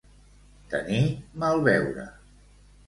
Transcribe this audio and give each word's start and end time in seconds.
Tenir 0.71 1.03
mal 1.45 1.63
beure. 1.69 2.11